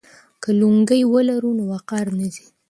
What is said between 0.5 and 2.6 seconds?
لونګۍ ولرو نو وقار نه ځي.